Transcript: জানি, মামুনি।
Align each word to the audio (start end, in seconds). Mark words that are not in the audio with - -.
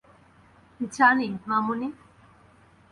জানি, 0.79 1.27
মামুনি। 1.47 1.87